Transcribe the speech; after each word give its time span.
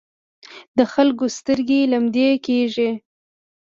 د 0.77 0.79
خلکو 0.93 1.25
سترګې 1.37 1.81
لمدې 1.91 2.29
کېږي. 2.47 2.89